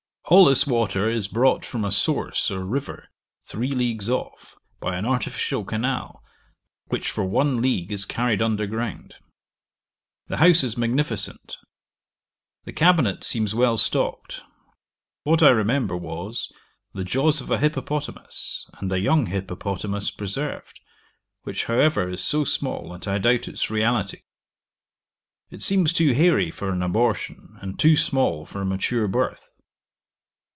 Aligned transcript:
All 0.27 0.45
this 0.45 0.65
water 0.65 1.09
is 1.09 1.27
brought 1.27 1.65
from 1.65 1.83
a 1.83 1.91
source 1.91 2.49
or 2.49 2.63
river 2.63 3.09
three 3.41 3.73
leagues 3.73 4.09
off, 4.09 4.55
by 4.79 4.95
an 4.95 5.05
artificial 5.05 5.65
canal, 5.65 6.23
which 6.85 7.11
for 7.11 7.25
one 7.25 7.61
league 7.61 7.91
is 7.91 8.05
carried 8.05 8.41
under 8.41 8.65
ground. 8.65 9.15
The 10.27 10.37
house 10.37 10.63
is 10.63 10.77
magnificent. 10.77 11.57
The 12.63 12.71
cabinet 12.71 13.25
seems 13.25 13.53
well 13.53 13.75
stocked: 13.75 14.43
what 15.23 15.43
I 15.43 15.49
remember 15.49 15.97
was, 15.97 16.49
the 16.93 17.03
jaws 17.03 17.41
of 17.41 17.51
a 17.51 17.57
hippopotamus, 17.57 18.67
and 18.75 18.89
a 18.89 19.01
young 19.01 19.25
hippopotamus 19.25 20.11
preserved, 20.11 20.79
which, 21.41 21.65
however, 21.65 22.07
is 22.07 22.23
so 22.23 22.45
small, 22.45 22.93
that 22.93 23.05
I 23.05 23.17
doubt 23.17 23.49
its 23.49 23.69
reality. 23.69 24.21
It 25.49 25.61
seems 25.61 25.91
too 25.91 26.13
hairy 26.13 26.51
for 26.51 26.69
an 26.69 26.81
abortion, 26.81 27.57
and 27.59 27.77
too 27.77 27.97
small 27.97 28.45
for 28.45 28.61
a 28.61 28.65
mature 28.65 29.09
birth. 29.09 29.49